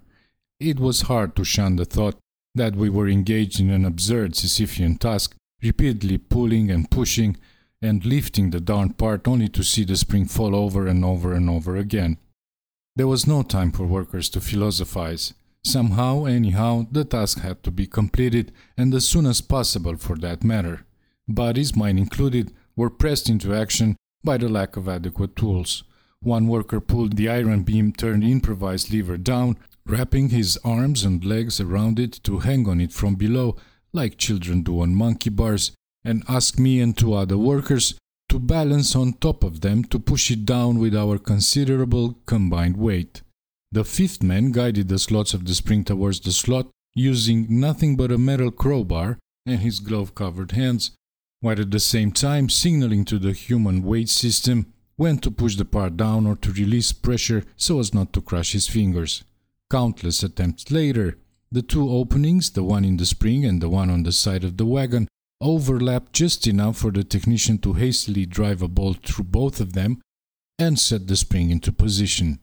It 0.59 0.79
was 0.79 1.01
hard 1.01 1.35
to 1.35 1.43
shun 1.43 1.75
the 1.75 1.85
thought 1.85 2.17
that 2.53 2.75
we 2.75 2.89
were 2.89 3.09
engaged 3.09 3.59
in 3.59 3.69
an 3.69 3.85
absurd 3.85 4.33
Sisyphean 4.33 4.97
task, 4.97 5.35
repeatedly 5.61 6.17
pulling 6.17 6.71
and 6.71 6.89
pushing 6.89 7.37
and 7.81 8.05
lifting 8.05 8.51
the 8.51 8.61
darned 8.61 8.97
part 8.97 9.27
only 9.27 9.49
to 9.49 9.63
see 9.63 9.83
the 9.83 9.95
spring 9.95 10.25
fall 10.25 10.55
over 10.55 10.87
and 10.87 11.03
over 11.03 11.33
and 11.33 11.49
over 11.49 11.75
again. 11.75 12.17
There 12.95 13.07
was 13.07 13.27
no 13.27 13.43
time 13.43 13.71
for 13.71 13.85
workers 13.85 14.29
to 14.29 14.41
philosophize. 14.41 15.33
Somehow, 15.65 16.25
anyhow, 16.25 16.85
the 16.91 17.03
task 17.03 17.39
had 17.39 17.63
to 17.63 17.71
be 17.71 17.87
completed, 17.87 18.51
and 18.77 18.93
as 18.93 19.07
soon 19.07 19.25
as 19.25 19.41
possible 19.41 19.97
for 19.97 20.15
that 20.17 20.43
matter. 20.43 20.85
Bodies, 21.27 21.75
mine 21.75 21.97
included, 21.97 22.53
were 22.75 22.91
pressed 22.91 23.29
into 23.29 23.55
action 23.55 23.95
by 24.23 24.37
the 24.37 24.47
lack 24.47 24.77
of 24.77 24.87
adequate 24.87 25.35
tools. 25.35 25.83
One 26.21 26.47
worker 26.47 26.79
pulled 26.79 27.17
the 27.17 27.29
iron 27.29 27.63
beam 27.63 27.93
turned 27.93 28.23
improvised 28.23 28.91
lever 28.91 29.17
down, 29.17 29.57
wrapping 29.87 30.29
his 30.29 30.59
arms 30.63 31.03
and 31.03 31.25
legs 31.25 31.59
around 31.59 31.99
it 31.99 32.19
to 32.25 32.39
hang 32.39 32.69
on 32.69 32.79
it 32.79 32.91
from 32.93 33.15
below, 33.15 33.55
like 33.91 34.19
children 34.19 34.61
do 34.61 34.81
on 34.81 34.93
monkey 34.93 35.31
bars, 35.31 35.71
and 36.03 36.23
asked 36.29 36.59
me 36.59 36.79
and 36.79 36.95
two 36.95 37.15
other 37.15 37.39
workers 37.39 37.95
to 38.29 38.37
balance 38.37 38.95
on 38.95 39.13
top 39.13 39.43
of 39.43 39.61
them 39.61 39.83
to 39.85 39.97
push 39.97 40.29
it 40.29 40.45
down 40.45 40.77
with 40.77 40.95
our 40.95 41.17
considerable 41.17 42.19
combined 42.27 42.77
weight. 42.77 43.23
The 43.75 43.83
fifth 43.83 44.23
man 44.23 44.53
guided 44.53 44.87
the 44.87 44.97
slots 44.97 45.33
of 45.33 45.43
the 45.43 45.53
spring 45.53 45.83
towards 45.83 46.21
the 46.21 46.31
slot 46.31 46.69
using 46.93 47.45
nothing 47.49 47.97
but 47.97 48.09
a 48.09 48.17
metal 48.17 48.49
crowbar 48.49 49.19
and 49.45 49.59
his 49.59 49.81
glove 49.81 50.15
covered 50.15 50.53
hands, 50.53 50.91
while 51.41 51.59
at 51.59 51.71
the 51.71 51.81
same 51.81 52.13
time 52.13 52.47
signaling 52.47 53.03
to 53.03 53.19
the 53.19 53.33
human 53.33 53.83
weight 53.83 54.07
system 54.07 54.71
when 54.95 55.17
to 55.17 55.29
push 55.29 55.57
the 55.57 55.65
part 55.65 55.97
down 55.97 56.25
or 56.25 56.37
to 56.37 56.53
release 56.53 56.93
pressure 56.93 57.43
so 57.57 57.81
as 57.81 57.93
not 57.93 58.13
to 58.13 58.21
crush 58.21 58.53
his 58.53 58.69
fingers. 58.69 59.25
Countless 59.69 60.23
attempts 60.23 60.71
later, 60.71 61.17
the 61.51 61.61
two 61.61 61.89
openings, 61.89 62.51
the 62.51 62.63
one 62.63 62.85
in 62.85 62.95
the 62.95 63.05
spring 63.05 63.43
and 63.43 63.61
the 63.61 63.67
one 63.67 63.89
on 63.89 64.03
the 64.03 64.13
side 64.13 64.45
of 64.45 64.55
the 64.55 64.65
wagon, 64.65 65.09
overlapped 65.41 66.13
just 66.13 66.47
enough 66.47 66.77
for 66.77 66.91
the 66.91 67.03
technician 67.03 67.57
to 67.57 67.73
hastily 67.73 68.25
drive 68.25 68.61
a 68.61 68.69
bolt 68.69 69.05
through 69.05 69.25
both 69.25 69.59
of 69.59 69.73
them 69.73 70.01
and 70.57 70.79
set 70.79 71.07
the 71.07 71.17
spring 71.17 71.49
into 71.49 71.73
position. 71.73 72.39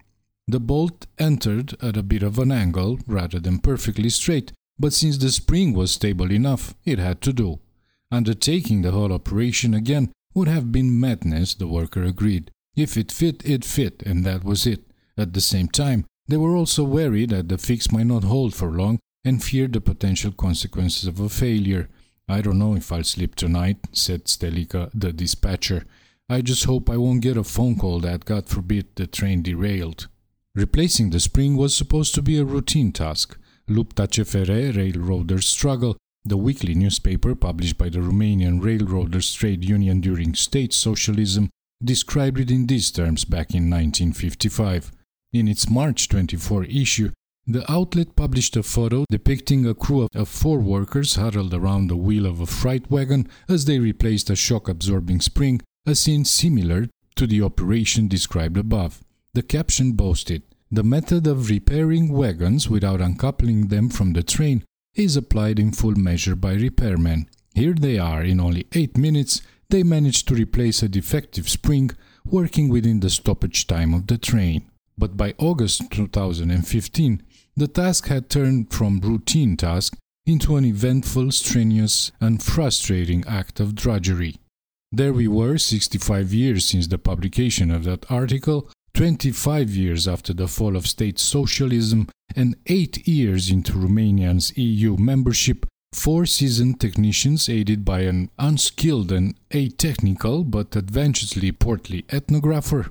The 0.48 0.60
bolt 0.60 1.06
entered 1.18 1.76
at 1.80 1.96
a 1.96 2.02
bit 2.02 2.22
of 2.22 2.38
an 2.38 2.50
angle 2.50 2.98
rather 3.06 3.38
than 3.38 3.60
perfectly 3.60 4.10
straight, 4.10 4.52
but 4.78 4.92
since 4.92 5.18
the 5.18 5.30
spring 5.30 5.72
was 5.72 5.92
stable 5.92 6.32
enough, 6.32 6.74
it 6.84 6.98
had 6.98 7.20
to 7.22 7.32
do. 7.32 7.60
Undertaking 8.10 8.82
the 8.82 8.90
whole 8.90 9.12
operation 9.12 9.72
again 9.72 10.10
would 10.34 10.48
have 10.48 10.72
been 10.72 10.98
madness, 10.98 11.54
the 11.54 11.68
worker 11.68 12.02
agreed. 12.02 12.50
If 12.74 12.96
it 12.96 13.12
fit, 13.12 13.42
it 13.44 13.64
fit, 13.64 14.02
and 14.04 14.24
that 14.24 14.44
was 14.44 14.66
it. 14.66 14.90
At 15.16 15.32
the 15.34 15.40
same 15.40 15.68
time, 15.68 16.06
they 16.26 16.36
were 16.36 16.56
also 16.56 16.84
worried 16.84 17.30
that 17.30 17.48
the 17.48 17.58
fix 17.58 17.92
might 17.92 18.06
not 18.06 18.24
hold 18.24 18.54
for 18.54 18.70
long 18.70 18.98
and 19.24 19.42
feared 19.42 19.74
the 19.74 19.80
potential 19.80 20.32
consequences 20.32 21.06
of 21.06 21.20
a 21.20 21.28
failure. 21.28 21.88
I 22.28 22.40
don't 22.40 22.58
know 22.58 22.74
if 22.74 22.90
I'll 22.90 23.04
sleep 23.04 23.34
tonight, 23.34 23.78
said 23.92 24.24
Stelica, 24.24 24.90
the 24.94 25.12
dispatcher. 25.12 25.84
I 26.28 26.40
just 26.40 26.64
hope 26.64 26.88
I 26.88 26.96
won't 26.96 27.20
get 27.20 27.36
a 27.36 27.44
phone 27.44 27.78
call 27.78 28.00
that, 28.00 28.24
God 28.24 28.48
forbid, 28.48 28.86
the 28.96 29.06
train 29.06 29.42
derailed. 29.42 30.08
Replacing 30.54 31.10
the 31.10 31.20
spring 31.20 31.56
was 31.56 31.74
supposed 31.74 32.14
to 32.14 32.20
be 32.20 32.36
a 32.36 32.44
routine 32.44 32.92
task. 32.92 33.38
Lupta 33.68 34.02
CFR 34.02 34.76
Railroaders 34.76 35.48
Struggle, 35.48 35.96
the 36.26 36.36
weekly 36.36 36.74
newspaper 36.74 37.34
published 37.34 37.78
by 37.78 37.88
the 37.88 38.00
Romanian 38.00 38.62
Railroaders 38.62 39.32
Trade 39.32 39.64
Union 39.64 40.02
during 40.02 40.34
state 40.34 40.74
socialism, 40.74 41.48
described 41.82 42.38
it 42.38 42.50
in 42.50 42.66
these 42.66 42.90
terms 42.90 43.24
back 43.24 43.54
in 43.54 43.70
1955. 43.70 44.92
In 45.32 45.48
its 45.48 45.70
March 45.70 46.06
24 46.10 46.64
issue, 46.64 47.10
the 47.46 47.64
outlet 47.72 48.14
published 48.14 48.54
a 48.54 48.62
photo 48.62 49.06
depicting 49.10 49.64
a 49.64 49.74
crew 49.74 50.06
of 50.14 50.28
four 50.28 50.58
workers 50.58 51.14
huddled 51.14 51.54
around 51.54 51.86
the 51.86 51.96
wheel 51.96 52.26
of 52.26 52.40
a 52.40 52.46
freight 52.46 52.90
wagon 52.90 53.26
as 53.48 53.64
they 53.64 53.78
replaced 53.78 54.28
a 54.28 54.36
shock 54.36 54.68
absorbing 54.68 55.22
spring, 55.22 55.62
a 55.86 55.94
scene 55.94 56.26
similar 56.26 56.90
to 57.16 57.26
the 57.26 57.40
operation 57.40 58.06
described 58.06 58.58
above. 58.58 59.02
The 59.34 59.42
caption 59.42 59.92
boasted 59.92 60.42
The 60.70 60.82
method 60.82 61.26
of 61.26 61.48
repairing 61.48 62.12
wagons 62.12 62.68
without 62.68 63.00
uncoupling 63.00 63.68
them 63.68 63.88
from 63.88 64.12
the 64.12 64.22
train 64.22 64.62
is 64.94 65.16
applied 65.16 65.58
in 65.58 65.72
full 65.72 65.94
measure 65.94 66.36
by 66.36 66.54
repairmen. 66.54 67.26
Here 67.54 67.72
they 67.72 67.98
are, 67.98 68.22
in 68.22 68.40
only 68.40 68.66
8 68.72 68.98
minutes, 68.98 69.40
they 69.70 69.82
managed 69.82 70.28
to 70.28 70.34
replace 70.34 70.82
a 70.82 70.88
defective 70.88 71.48
spring 71.48 71.92
working 72.26 72.68
within 72.68 73.00
the 73.00 73.08
stoppage 73.08 73.66
time 73.66 73.94
of 73.94 74.06
the 74.06 74.18
train. 74.18 74.70
But 74.98 75.16
by 75.16 75.34
August 75.38 75.90
2015, 75.90 77.22
the 77.56 77.68
task 77.68 78.08
had 78.08 78.28
turned 78.28 78.70
from 78.70 79.00
routine 79.00 79.56
task 79.56 79.96
into 80.26 80.56
an 80.56 80.66
eventful, 80.66 81.32
strenuous, 81.32 82.12
and 82.20 82.42
frustrating 82.42 83.24
act 83.26 83.60
of 83.60 83.74
drudgery. 83.74 84.36
There 84.90 85.14
we 85.14 85.26
were, 85.26 85.56
65 85.56 86.34
years 86.34 86.66
since 86.66 86.88
the 86.88 86.98
publication 86.98 87.70
of 87.70 87.84
that 87.84 88.10
article, 88.10 88.70
25 88.94 89.70
years 89.70 90.06
after 90.06 90.32
the 90.32 90.46
fall 90.46 90.76
of 90.76 90.86
state 90.86 91.18
socialism, 91.18 92.08
and 92.36 92.56
8 92.66 93.06
years 93.06 93.50
into 93.50 93.72
Romania's 93.72 94.56
EU 94.56 94.96
membership, 94.96 95.66
four 95.92 96.26
seasoned 96.26 96.80
technicians 96.80 97.48
aided 97.48 97.84
by 97.84 98.00
an 98.00 98.30
unskilled 98.38 99.12
and 99.12 99.34
atechnical 99.50 100.44
but 100.44 100.76
adventurously 100.76 101.52
portly 101.52 102.02
ethnographer, 102.08 102.90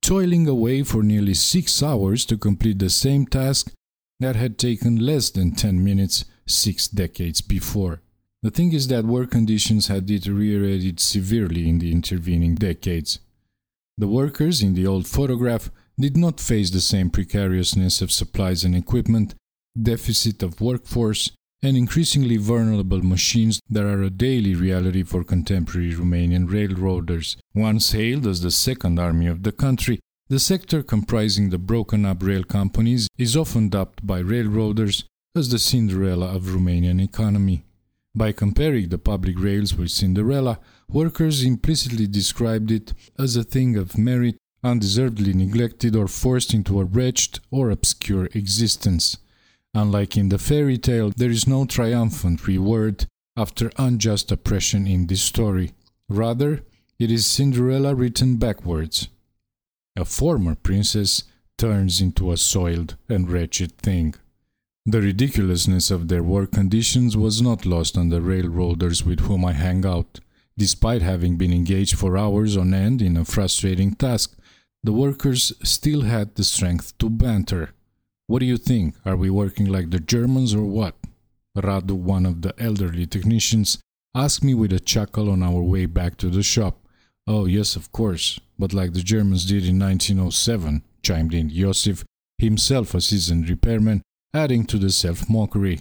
toiling 0.00 0.48
away 0.48 0.82
for 0.82 1.02
nearly 1.02 1.34
six 1.34 1.82
hours 1.82 2.24
to 2.26 2.36
complete 2.36 2.78
the 2.78 2.90
same 2.90 3.26
task 3.26 3.72
that 4.20 4.36
had 4.36 4.58
taken 4.58 5.04
less 5.04 5.30
than 5.30 5.52
10 5.52 5.82
minutes 5.82 6.24
six 6.46 6.88
decades 6.88 7.40
before. 7.40 8.00
The 8.42 8.50
thing 8.50 8.72
is 8.72 8.88
that 8.88 9.04
work 9.04 9.30
conditions 9.30 9.86
had 9.86 10.06
deteriorated 10.06 10.98
severely 10.98 11.68
in 11.68 11.78
the 11.78 11.92
intervening 11.92 12.56
decades. 12.56 13.20
The 13.98 14.08
workers 14.08 14.62
in 14.62 14.74
the 14.74 14.86
old 14.86 15.06
photograph 15.06 15.70
did 15.98 16.16
not 16.16 16.40
face 16.40 16.70
the 16.70 16.80
same 16.80 17.10
precariousness 17.10 18.00
of 18.00 18.10
supplies 18.10 18.64
and 18.64 18.74
equipment, 18.74 19.34
deficit 19.80 20.42
of 20.42 20.60
workforce, 20.60 21.30
and 21.62 21.76
increasingly 21.76 22.38
vulnerable 22.38 23.02
machines 23.02 23.60
that 23.70 23.84
are 23.84 24.02
a 24.02 24.10
daily 24.10 24.54
reality 24.54 25.02
for 25.02 25.22
contemporary 25.22 25.92
Romanian 25.92 26.50
railroaders. 26.50 27.36
Once 27.54 27.92
hailed 27.92 28.26
as 28.26 28.40
the 28.40 28.50
second 28.50 28.98
army 28.98 29.26
of 29.26 29.42
the 29.42 29.52
country, 29.52 30.00
the 30.28 30.40
sector 30.40 30.82
comprising 30.82 31.50
the 31.50 31.58
broken 31.58 32.04
up 32.06 32.22
rail 32.22 32.42
companies 32.42 33.06
is 33.18 33.36
often 33.36 33.68
dubbed 33.68 34.04
by 34.06 34.18
railroaders 34.18 35.04
as 35.36 35.50
the 35.50 35.58
Cinderella 35.58 36.34
of 36.34 36.44
Romanian 36.44 37.00
economy. 37.00 37.64
By 38.14 38.32
comparing 38.32 38.90
the 38.90 38.98
public 38.98 39.38
rails 39.38 39.74
with 39.74 39.90
Cinderella, 39.90 40.58
workers 40.88 41.42
implicitly 41.42 42.06
described 42.06 42.70
it 42.70 42.92
as 43.18 43.36
a 43.36 43.44
thing 43.44 43.76
of 43.76 43.96
merit, 43.96 44.36
undeservedly 44.62 45.32
neglected 45.32 45.96
or 45.96 46.08
forced 46.08 46.52
into 46.52 46.78
a 46.80 46.84
wretched 46.84 47.40
or 47.50 47.70
obscure 47.70 48.26
existence. 48.34 49.16
Unlike 49.74 50.18
in 50.18 50.28
the 50.28 50.38
fairy 50.38 50.76
tale, 50.76 51.10
there 51.16 51.30
is 51.30 51.46
no 51.46 51.64
triumphant 51.64 52.46
reward 52.46 53.06
after 53.34 53.70
unjust 53.78 54.30
oppression 54.30 54.86
in 54.86 55.06
this 55.06 55.22
story. 55.22 55.72
Rather, 56.08 56.62
it 56.98 57.10
is 57.10 57.24
Cinderella 57.24 57.94
written 57.94 58.36
backwards. 58.36 59.08
A 59.96 60.04
former 60.04 60.54
princess 60.54 61.24
turns 61.56 62.00
into 62.02 62.30
a 62.30 62.36
soiled 62.36 62.96
and 63.08 63.30
wretched 63.30 63.78
thing. 63.78 64.14
The 64.84 65.00
ridiculousness 65.00 65.92
of 65.92 66.08
their 66.08 66.24
work 66.24 66.50
conditions 66.50 67.16
was 67.16 67.40
not 67.40 67.64
lost 67.64 67.96
on 67.96 68.08
the 68.08 68.20
railroaders 68.20 69.04
with 69.04 69.20
whom 69.20 69.44
I 69.44 69.52
hang 69.52 69.86
out. 69.86 70.18
Despite 70.58 71.02
having 71.02 71.36
been 71.36 71.52
engaged 71.52 71.96
for 71.96 72.18
hours 72.18 72.56
on 72.56 72.74
end 72.74 73.00
in 73.00 73.16
a 73.16 73.24
frustrating 73.24 73.94
task, 73.94 74.36
the 74.82 74.92
workers 74.92 75.52
still 75.62 76.00
had 76.00 76.34
the 76.34 76.42
strength 76.42 76.98
to 76.98 77.08
banter. 77.08 77.70
What 78.26 78.40
do 78.40 78.46
you 78.46 78.56
think? 78.56 78.96
Are 79.04 79.16
we 79.16 79.30
working 79.30 79.66
like 79.66 79.90
the 79.90 80.00
Germans 80.00 80.52
or 80.52 80.64
what? 80.64 80.96
Radu, 81.56 81.92
one 81.92 82.26
of 82.26 82.42
the 82.42 82.52
elderly 82.58 83.06
technicians, 83.06 83.78
asked 84.16 84.42
me 84.42 84.52
with 84.52 84.72
a 84.72 84.80
chuckle 84.80 85.30
on 85.30 85.44
our 85.44 85.62
way 85.62 85.86
back 85.86 86.16
to 86.16 86.28
the 86.28 86.42
shop. 86.42 86.80
Oh, 87.28 87.46
yes, 87.46 87.76
of 87.76 87.92
course, 87.92 88.40
but 88.58 88.72
like 88.72 88.94
the 88.94 89.02
Germans 89.02 89.46
did 89.46 89.64
in 89.64 89.78
1907, 89.78 90.82
chimed 91.04 91.34
in 91.34 91.50
Iosif, 91.50 92.02
himself 92.38 92.94
a 92.94 93.00
seasoned 93.00 93.48
repairman, 93.48 94.02
adding 94.34 94.64
to 94.66 94.78
the 94.78 94.90
self 94.90 95.28
mockery. 95.28 95.80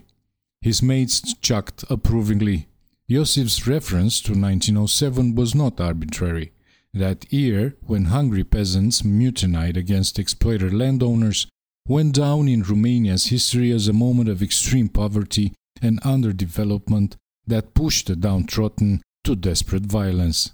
His 0.62 0.82
mates 0.84 1.34
chucked 1.42 1.84
approvingly. 1.90 2.68
Iosif's 3.10 3.68
reference 3.68 4.22
to 4.22 4.32
1907 4.32 5.36
was 5.36 5.56
not 5.56 5.82
arbitrary. 5.82 6.52
That 6.94 7.32
year, 7.32 7.76
when 7.82 8.06
hungry 8.06 8.44
peasants 8.44 9.04
mutinied 9.04 9.78
against 9.78 10.20
exploiter 10.20 10.70
landowners, 10.70 11.48
went 11.88 12.16
down 12.16 12.48
in 12.48 12.64
Romania's 12.64 13.28
history 13.28 13.72
as 13.72 13.88
a 13.88 13.94
moment 13.94 14.30
of 14.30 14.42
extreme 14.42 14.90
poverty 14.90 15.54
and 15.82 16.02
underdevelopment 16.04 17.16
that 17.48 17.74
pushed 17.74 18.08
the 18.08 18.16
downtrodden 18.16 19.02
to 19.24 19.36
desperate 19.36 19.86
violence. 19.86 20.52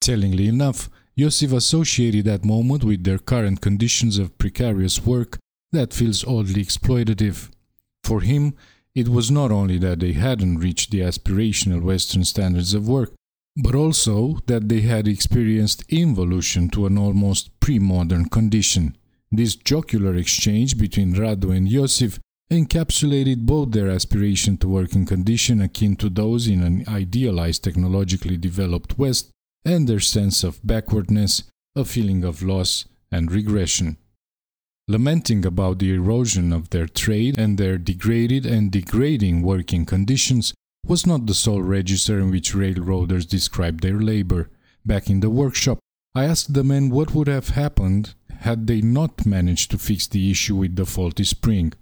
Tellingly 0.00 0.48
enough, 0.48 0.88
Iosif 1.18 1.52
associated 1.52 2.24
that 2.24 2.44
moment 2.44 2.84
with 2.84 3.04
their 3.04 3.18
current 3.18 3.60
conditions 3.60 4.18
of 4.18 4.38
precarious 4.38 5.04
work 5.04 5.38
that 5.72 5.94
feels 5.94 6.24
oddly 6.24 6.64
exploitative. 6.64 7.50
For 8.04 8.20
him, 8.20 8.54
it 8.94 9.08
was 9.08 9.30
not 9.30 9.50
only 9.50 9.78
that 9.78 10.00
they 10.00 10.12
hadn't 10.12 10.58
reached 10.58 10.90
the 10.90 11.00
aspirational 11.00 11.82
Western 11.82 12.24
standards 12.24 12.72
of 12.72 12.88
work, 12.88 13.12
but 13.56 13.74
also 13.74 14.38
that 14.46 14.68
they 14.68 14.82
had 14.82 15.08
experienced 15.08 15.84
involution 15.88 16.68
to 16.70 16.86
an 16.86 16.98
almost 16.98 17.58
pre 17.60 17.78
modern 17.78 18.28
condition. 18.28 18.96
This 19.32 19.56
jocular 19.56 20.14
exchange 20.14 20.78
between 20.78 21.14
Radu 21.14 21.56
and 21.56 21.68
Iosif 21.68 22.18
encapsulated 22.50 23.40
both 23.40 23.72
their 23.72 23.90
aspiration 23.90 24.56
to 24.58 24.68
working 24.68 25.04
condition 25.04 25.60
akin 25.60 25.96
to 25.96 26.08
those 26.08 26.46
in 26.46 26.62
an 26.62 26.84
idealized 26.86 27.64
technologically 27.64 28.36
developed 28.36 28.98
West 28.98 29.30
and 29.64 29.88
their 29.88 30.00
sense 30.00 30.44
of 30.44 30.64
backwardness, 30.64 31.42
a 31.74 31.84
feeling 31.84 32.22
of 32.22 32.42
loss 32.42 32.84
and 33.10 33.32
regression. 33.32 33.96
Lamenting 34.88 35.44
about 35.44 35.80
the 35.80 35.92
erosion 35.92 36.52
of 36.52 36.70
their 36.70 36.86
trade 36.86 37.38
and 37.38 37.58
their 37.58 37.76
degraded 37.76 38.46
and 38.46 38.70
degrading 38.70 39.42
working 39.42 39.84
conditions, 39.84 40.54
was 40.86 41.04
not 41.04 41.26
the 41.26 41.34
sole 41.34 41.62
register 41.62 42.20
in 42.20 42.30
which 42.30 42.54
railroaders 42.54 43.26
described 43.26 43.82
their 43.82 43.98
labor. 43.98 44.48
Back 44.84 45.10
in 45.10 45.18
the 45.18 45.30
workshop, 45.30 45.80
I 46.14 46.24
asked 46.24 46.54
the 46.54 46.62
men 46.62 46.90
what 46.90 47.14
would 47.14 47.26
have 47.26 47.50
happened 47.50 48.14
had 48.40 48.68
they 48.68 48.80
not 48.80 49.26
managed 49.26 49.72
to 49.72 49.78
fix 49.78 50.06
the 50.06 50.30
issue 50.30 50.54
with 50.54 50.76
the 50.76 50.86
faulty 50.86 51.24
spring. 51.24 51.72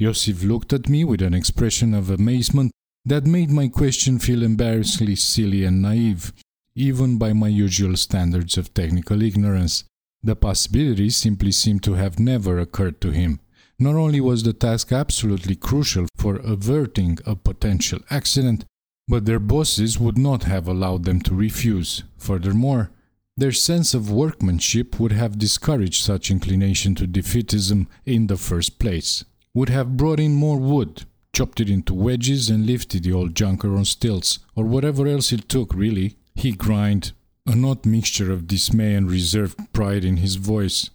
Iosif 0.00 0.44
looked 0.44 0.72
at 0.72 0.88
me 0.88 1.02
with 1.04 1.22
an 1.22 1.34
expression 1.34 1.94
of 1.94 2.10
amazement 2.10 2.70
that 3.04 3.26
made 3.26 3.50
my 3.50 3.66
question 3.66 4.20
feel 4.20 4.44
embarrassingly 4.44 5.16
silly 5.16 5.64
and 5.64 5.82
naive, 5.82 6.32
even 6.76 7.18
by 7.18 7.32
my 7.32 7.48
usual 7.48 7.96
standards 7.96 8.56
of 8.56 8.72
technical 8.72 9.20
ignorance. 9.20 9.84
The 10.22 10.36
possibility 10.36 11.10
simply 11.10 11.52
seemed 11.52 11.82
to 11.84 11.94
have 11.94 12.20
never 12.20 12.58
occurred 12.58 13.00
to 13.00 13.10
him. 13.10 13.40
Not 13.78 13.96
only 13.96 14.20
was 14.20 14.44
the 14.44 14.52
task 14.52 14.92
absolutely 14.92 15.56
crucial 15.56 16.06
for 16.16 16.36
averting 16.36 17.18
a 17.26 17.34
potential 17.34 17.98
accident, 18.10 18.64
but 19.08 19.26
their 19.26 19.40
bosses 19.40 19.98
would 19.98 20.16
not 20.16 20.44
have 20.44 20.68
allowed 20.68 21.04
them 21.04 21.20
to 21.22 21.34
refuse. 21.34 22.04
Furthermore, 22.18 22.90
their 23.36 23.52
sense 23.52 23.94
of 23.94 24.10
workmanship 24.10 25.00
would 25.00 25.12
have 25.12 25.38
discouraged 25.38 26.02
such 26.04 26.30
inclination 26.30 26.94
to 26.94 27.08
defeatism 27.08 27.86
in 28.04 28.28
the 28.28 28.36
first 28.36 28.78
place, 28.78 29.24
would 29.54 29.70
have 29.70 29.96
brought 29.96 30.20
in 30.20 30.34
more 30.34 30.58
wood, 30.58 31.04
chopped 31.32 31.60
it 31.60 31.68
into 31.68 31.94
wedges, 31.94 32.48
and 32.48 32.66
lifted 32.66 33.02
the 33.02 33.12
old 33.12 33.34
junker 33.34 33.74
on 33.74 33.84
stilts, 33.84 34.38
or 34.54 34.64
whatever 34.64 35.08
else 35.08 35.32
it 35.32 35.48
took, 35.48 35.74
really. 35.74 36.16
He 36.34 36.52
grinned, 36.52 37.12
an 37.46 37.64
odd 37.64 37.84
mixture 37.84 38.30
of 38.30 38.46
dismay 38.46 38.94
and 38.94 39.10
reserved 39.10 39.72
pride 39.72 40.04
in 40.04 40.18
his 40.18 40.36
voice. 40.36 40.90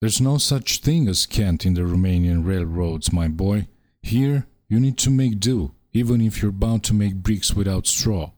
There's 0.00 0.20
no 0.20 0.38
such 0.38 0.78
thing 0.78 1.06
as 1.06 1.26
cant 1.26 1.66
in 1.66 1.74
the 1.74 1.82
Romanian 1.82 2.46
railroads, 2.46 3.12
my 3.12 3.28
boy. 3.28 3.68
Here, 4.02 4.46
you 4.68 4.80
need 4.80 4.98
to 4.98 5.10
make 5.10 5.38
do, 5.38 5.72
even 5.92 6.20
if 6.20 6.42
you're 6.42 6.50
bound 6.50 6.82
to 6.84 6.94
make 6.94 7.16
bricks 7.16 7.54
without 7.54 7.86
straw. 7.86 8.30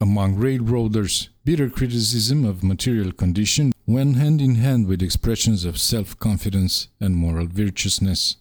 Among 0.00 0.36
railroaders, 0.36 1.30
bitter 1.44 1.68
criticism 1.68 2.44
of 2.44 2.62
material 2.62 3.12
condition 3.12 3.72
went 3.86 4.16
hand 4.16 4.40
in 4.40 4.54
hand 4.56 4.86
with 4.86 5.02
expressions 5.02 5.64
of 5.64 5.78
self 5.78 6.18
confidence 6.18 6.88
and 7.00 7.16
moral 7.16 7.46
virtuousness. 7.46 8.36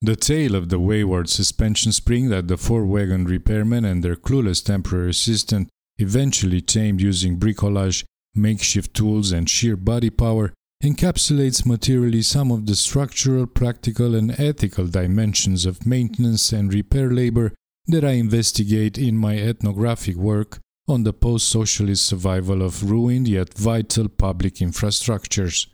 The 0.00 0.16
tale 0.16 0.54
of 0.54 0.68
the 0.68 0.78
wayward 0.78 1.28
suspension 1.28 1.92
spring 1.92 2.28
that 2.30 2.48
the 2.48 2.56
four 2.56 2.84
wagon 2.84 3.26
repairmen 3.26 3.84
and 3.84 4.02
their 4.02 4.16
clueless 4.16 4.64
temporary 4.64 5.10
assistant 5.10 5.68
eventually 5.98 6.60
tamed 6.60 7.00
using 7.00 7.38
bricolage, 7.38 8.04
makeshift 8.34 8.94
tools, 8.94 9.32
and 9.32 9.48
sheer 9.48 9.76
body 9.76 10.10
power 10.10 10.52
encapsulates 10.82 11.64
materially 11.64 12.20
some 12.22 12.50
of 12.50 12.66
the 12.66 12.76
structural, 12.76 13.46
practical, 13.46 14.14
and 14.14 14.38
ethical 14.38 14.86
dimensions 14.86 15.64
of 15.64 15.86
maintenance 15.86 16.52
and 16.52 16.74
repair 16.74 17.10
labor 17.10 17.52
that 17.86 18.04
I 18.04 18.12
investigate 18.12 18.98
in 18.98 19.16
my 19.16 19.38
ethnographic 19.38 20.16
work 20.16 20.58
on 20.86 21.04
the 21.04 21.12
post 21.12 21.48
socialist 21.48 22.04
survival 22.04 22.62
of 22.62 22.90
ruined 22.90 23.28
yet 23.28 23.54
vital 23.54 24.08
public 24.08 24.56
infrastructures. 24.56 25.66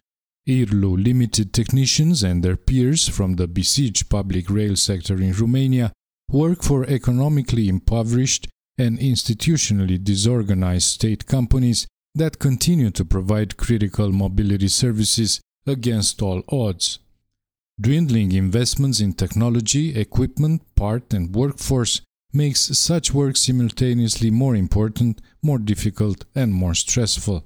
IRLU 0.49 1.03
limited 1.05 1.53
technicians 1.53 2.23
and 2.23 2.43
their 2.43 2.57
peers 2.57 3.09
from 3.09 3.35
the 3.35 3.49
besieged 3.49 4.09
public 4.09 4.49
rail 4.49 4.77
sector 4.77 5.21
in 5.21 5.33
Romania 5.33 5.93
work 6.31 6.63
for 6.63 6.85
economically 6.87 7.69
impoverished 7.69 8.49
and 8.81 8.99
institutionally 8.99 10.03
disorganized 10.03 10.89
state 10.89 11.27
companies 11.27 11.87
that 12.15 12.39
continue 12.39 12.91
to 12.91 13.05
provide 13.05 13.59
critical 13.59 14.11
mobility 14.11 14.69
services 14.69 15.39
against 15.67 16.23
all 16.23 16.43
odds. 16.49 16.99
Dwindling 17.79 18.33
investments 18.33 18.99
in 19.01 19.13
technology, 19.13 19.99
equipment, 19.99 20.63
part, 20.75 21.13
and 21.13 21.35
workforce 21.35 22.01
makes 22.33 22.61
such 22.79 23.13
work 23.13 23.37
simultaneously 23.37 24.31
more 24.31 24.57
important, 24.57 25.21
more 25.43 25.59
difficult, 25.59 26.25
and 26.35 26.55
more 26.55 26.75
stressful. 26.75 27.45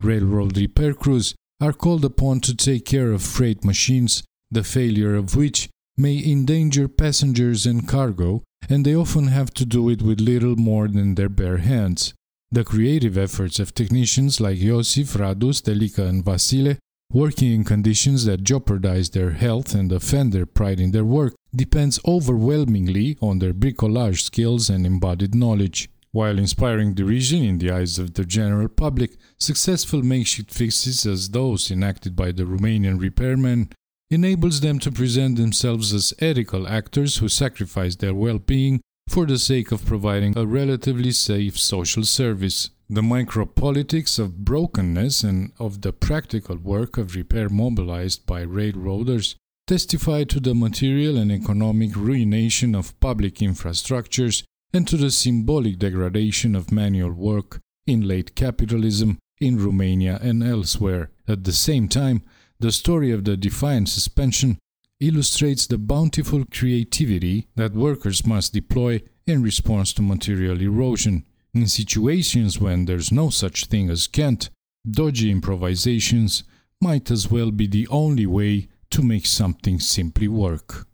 Railroad 0.00 0.56
repair 0.56 0.94
crews 0.94 1.34
are 1.60 1.72
called 1.72 2.04
upon 2.04 2.38
to 2.42 2.54
take 2.54 2.84
care 2.84 3.10
of 3.10 3.22
freight 3.22 3.64
machines, 3.64 4.22
the 4.48 4.62
failure 4.62 5.16
of 5.16 5.34
which 5.34 5.68
may 5.96 6.22
endanger 6.24 6.86
passengers 6.86 7.66
and 7.66 7.88
cargo, 7.88 8.44
and 8.68 8.84
they 8.84 8.94
often 8.94 9.28
have 9.28 9.52
to 9.54 9.64
do 9.64 9.88
it 9.88 10.02
with 10.02 10.20
little 10.20 10.56
more 10.56 10.88
than 10.88 11.14
their 11.14 11.28
bare 11.28 11.58
hands. 11.58 12.14
The 12.50 12.64
creative 12.64 13.18
efforts 13.18 13.58
of 13.58 13.74
technicians 13.74 14.40
like 14.40 14.58
Iosif, 14.58 15.16
Radu, 15.16 15.52
Stelica, 15.52 16.08
and 16.08 16.24
Vasile, 16.24 16.76
working 17.12 17.52
in 17.52 17.64
conditions 17.64 18.24
that 18.24 18.42
jeopardize 18.42 19.10
their 19.10 19.30
health 19.30 19.74
and 19.74 19.90
offend 19.92 20.32
their 20.32 20.46
pride 20.46 20.80
in 20.80 20.90
their 20.90 21.04
work, 21.04 21.34
depends 21.54 21.98
overwhelmingly 22.06 23.16
on 23.20 23.38
their 23.38 23.54
bricolage 23.54 24.22
skills 24.22 24.68
and 24.70 24.86
embodied 24.86 25.34
knowledge. 25.34 25.88
While 26.10 26.38
inspiring 26.38 26.94
derision 26.94 27.42
in 27.44 27.58
the 27.58 27.70
eyes 27.70 27.98
of 27.98 28.14
the 28.14 28.24
general 28.24 28.68
public, 28.68 29.16
successful 29.38 30.02
makeshift 30.02 30.52
fixes 30.52 31.04
as 31.04 31.28
those 31.28 31.70
enacted 31.70 32.16
by 32.16 32.32
the 32.32 32.44
Romanian 32.44 32.98
repairmen 32.98 33.70
enables 34.10 34.60
them 34.60 34.78
to 34.78 34.90
present 34.90 35.36
themselves 35.36 35.92
as 35.92 36.14
ethical 36.18 36.66
actors 36.66 37.18
who 37.18 37.28
sacrifice 37.28 37.96
their 37.96 38.14
well-being 38.14 38.80
for 39.08 39.26
the 39.26 39.38
sake 39.38 39.72
of 39.72 39.84
providing 39.84 40.36
a 40.36 40.46
relatively 40.46 41.10
safe 41.10 41.58
social 41.58 42.04
service. 42.04 42.70
The 42.90 43.02
micropolitics 43.02 44.18
of 44.18 44.44
brokenness 44.44 45.22
and 45.22 45.52
of 45.58 45.82
the 45.82 45.92
practical 45.92 46.56
work 46.56 46.96
of 46.96 47.14
repair 47.14 47.50
mobilized 47.50 48.24
by 48.24 48.40
railroaders 48.42 49.36
testify 49.66 50.24
to 50.24 50.40
the 50.40 50.54
material 50.54 51.18
and 51.18 51.30
economic 51.30 51.94
ruination 51.94 52.74
of 52.74 52.98
public 53.00 53.36
infrastructures 53.36 54.42
and 54.72 54.88
to 54.88 54.96
the 54.96 55.10
symbolic 55.10 55.78
degradation 55.78 56.54
of 56.54 56.72
manual 56.72 57.12
work 57.12 57.60
in 57.86 58.08
late 58.08 58.34
capitalism 58.34 59.18
in 59.40 59.62
Romania 59.62 60.18
and 60.22 60.42
elsewhere. 60.42 61.10
At 61.26 61.44
the 61.44 61.52
same 61.52 61.88
time, 61.88 62.22
the 62.60 62.72
story 62.72 63.12
of 63.12 63.24
the 63.24 63.36
defiant 63.36 63.88
suspension 63.88 64.58
illustrates 65.00 65.66
the 65.66 65.78
bountiful 65.78 66.44
creativity 66.50 67.46
that 67.54 67.72
workers 67.72 68.26
must 68.26 68.52
deploy 68.52 69.00
in 69.26 69.42
response 69.42 69.92
to 69.92 70.02
material 70.02 70.60
erosion. 70.60 71.24
In 71.54 71.68
situations 71.68 72.58
when 72.58 72.86
there's 72.86 73.12
no 73.12 73.30
such 73.30 73.66
thing 73.66 73.90
as 73.90 74.08
cant, 74.08 74.50
dodgy 74.90 75.30
improvisations 75.30 76.42
might 76.80 77.10
as 77.10 77.30
well 77.30 77.52
be 77.52 77.66
the 77.68 77.86
only 77.88 78.26
way 78.26 78.68
to 78.90 79.02
make 79.02 79.26
something 79.26 79.78
simply 79.78 80.26
work. 80.26 80.87